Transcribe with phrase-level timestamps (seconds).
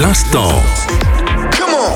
[0.00, 0.62] L'instant.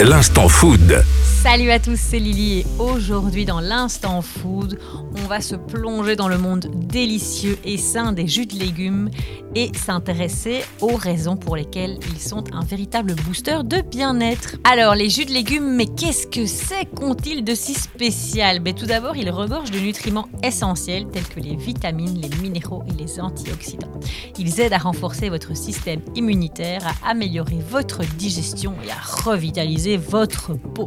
[0.01, 1.05] L'instant food.
[1.43, 4.79] Salut à tous, c'est Lily et aujourd'hui dans l'instant food,
[5.21, 9.11] on va se plonger dans le monde délicieux et sain des jus de légumes
[9.57, 14.55] et s'intéresser aux raisons pour lesquelles ils sont un véritable booster de bien-être.
[14.63, 18.61] Alors les jus de légumes, mais qu'est-ce que c'est qu'ont-ils de si spécial?
[18.65, 22.93] Mais Tout d'abord, ils regorgent de nutriments essentiels tels que les vitamines, les minéraux et
[22.93, 24.01] les antioxydants.
[24.39, 30.55] Ils aident à renforcer votre système immunitaire, à améliorer votre digestion et à revitaliser votre
[30.55, 30.87] peau.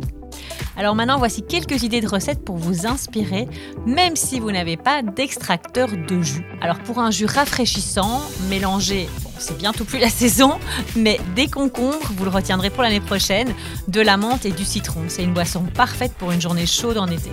[0.78, 3.48] Alors maintenant, voici quelques idées de recettes pour vous inspirer,
[3.86, 6.46] même si vous n'avez pas d'extracteur de jus.
[6.62, 10.60] Alors pour un jus rafraîchissant, mélangez, bon, c'est bientôt plus la saison,
[10.96, 13.54] mais des concombres, vous le retiendrez pour l'année prochaine,
[13.88, 15.04] de la menthe et du citron.
[15.08, 17.32] C'est une boisson parfaite pour une journée chaude en été.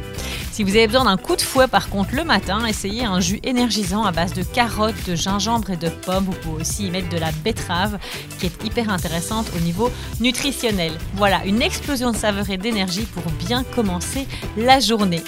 [0.53, 3.41] Si vous avez besoin d'un coup de fouet par contre le matin, essayez un jus
[3.43, 6.25] énergisant à base de carottes, de gingembre et de pommes.
[6.27, 7.99] Vous pouvez aussi y mettre de la betterave
[8.39, 10.93] qui est hyper intéressante au niveau nutritionnel.
[11.15, 14.27] Voilà, une explosion de saveur et d'énergie pour bien commencer
[14.59, 15.23] la journée.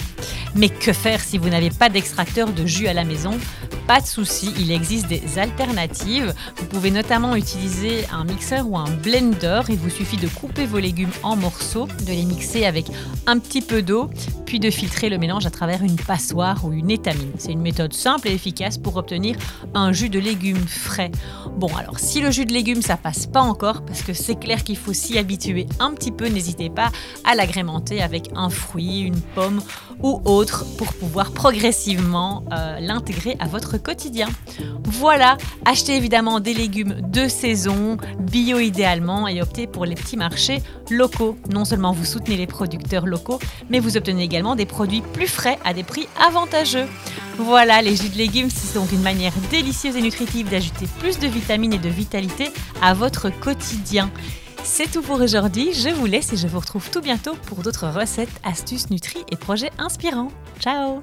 [0.57, 3.33] Mais que faire si vous n'avez pas d'extracteur de jus à la maison?
[3.87, 6.33] Pas de souci, il existe des alternatives.
[6.57, 9.61] Vous pouvez notamment utiliser un mixeur ou un blender.
[9.69, 12.87] Il vous suffit de couper vos légumes en morceaux, de les mixer avec
[13.27, 14.09] un petit peu d'eau,
[14.47, 17.33] puis de filtrer le mélange à travers une passoire ou une étamine.
[17.37, 19.37] C'est une méthode simple et efficace pour obtenir
[19.75, 21.11] un jus de légumes frais.
[21.59, 24.65] Bon, alors si le jus de légumes ça passe pas encore, parce que c'est clair
[24.65, 26.91] qu'il faut s'y habituer un petit peu, n'hésitez pas
[27.25, 29.61] à l'agrémenter avec un fruit, une pomme
[30.05, 34.29] ou autre pour pouvoir progressivement euh, l'intégrer à votre quotidien.
[34.85, 40.63] Voilà, achetez évidemment des légumes de saison, bio idéalement, et optez pour les petits marchés
[40.91, 41.39] locaux.
[41.51, 43.39] Non seulement vous soutenez les producteurs locaux,
[43.71, 46.87] mais vous obtenez également des produits plus frais à des prix avantageux.
[47.39, 51.27] Voilà, les jus de légumes, c'est donc une manière délicieuse et nutritive d'ajouter plus de
[51.27, 52.51] vitamines et de vitalité
[52.83, 54.11] à votre quotidien.
[54.67, 57.87] C'est tout pour aujourd'hui, je vous laisse et je vous retrouve tout bientôt pour d'autres
[57.87, 60.33] recettes, astuces, nutri et projets inspirants.
[60.59, 60.93] Ciao